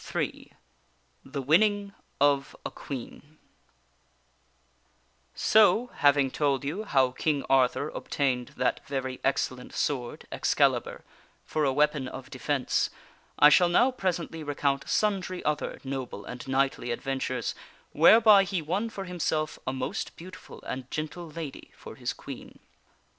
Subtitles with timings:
[0.03, 0.53] PART III
[1.23, 3.37] The Winning of a Queen
[5.53, 11.03] O, having told you how King Arthur obtained that very excellent sword, Excalibur,
[11.45, 12.89] for a weapon of defence,
[13.37, 17.53] I shall now presently recount sundry other noble and knightly adventures
[17.91, 22.57] whereby he won for himself a most beauti ful and gentle lady for his Queen.